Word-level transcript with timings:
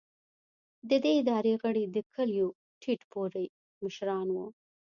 د 0.89 0.91
دې 1.03 1.11
ادارې 1.21 1.53
غړي 1.61 1.83
د 1.95 1.97
کلیو 2.13 2.47
ټیټ 2.81 3.01
پوړي 3.11 3.45
مشران 3.83 4.27
وو. 4.35 4.47